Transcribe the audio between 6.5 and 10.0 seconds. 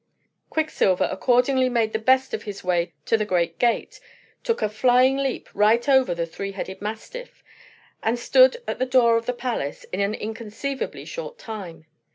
headed mastiff, and stood at the door of the palace in